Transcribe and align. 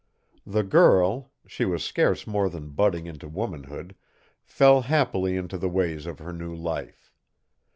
The 0.47 0.63
girl 0.63 1.31
she 1.45 1.63
was 1.63 1.83
scarce 1.83 2.25
more 2.25 2.49
than 2.49 2.71
budding 2.71 3.05
into 3.05 3.27
womanhood 3.27 3.93
fell 4.43 4.81
happily 4.81 5.35
into 5.37 5.59
the 5.59 5.69
ways 5.69 6.07
of 6.07 6.17
her 6.17 6.33
new 6.33 6.55
life. 6.55 7.11